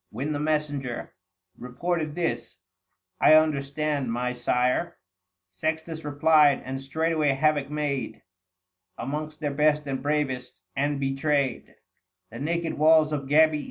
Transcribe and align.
When 0.09 0.31
the 0.31 0.39
messenger 0.39 1.13
Reported 1.59 2.15
this 2.15 2.57
—"I 3.21 3.35
understand 3.35 4.11
my 4.11 4.33
sire," 4.33 4.97
Sextns 5.53 6.03
replied, 6.03 6.63
and 6.65 6.81
straightway 6.81 7.33
havoc 7.33 7.69
made 7.69 8.23
Amongst 8.97 9.41
their 9.41 9.53
best 9.53 9.85
and 9.85 10.01
bravest, 10.01 10.59
and 10.75 10.99
betrayed 10.99 11.67
760 11.67 11.81
The 12.31 12.39
naked 12.39 12.79
walls 12.79 13.11
of 13.13 13.27
Gabii. 13.27 13.59